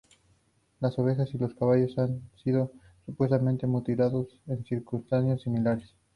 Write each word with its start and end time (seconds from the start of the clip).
Las 0.79 0.97
ovejas 0.97 1.31
y 1.31 1.37
los 1.37 1.53
caballos 1.53 1.95
han 1.99 2.23
sido 2.43 2.71
supuestamente 3.05 3.67
mutilados 3.67 4.29
en 4.47 4.65
circunstancias 4.65 5.43
similares. 5.43 5.93